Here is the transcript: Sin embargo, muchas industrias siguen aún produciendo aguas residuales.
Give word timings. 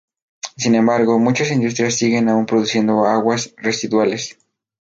Sin 0.57 0.73
embargo, 0.73 1.19
muchas 1.19 1.51
industrias 1.51 1.93
siguen 1.93 2.27
aún 2.27 2.47
produciendo 2.47 3.05
aguas 3.05 3.53
residuales. 3.57 4.35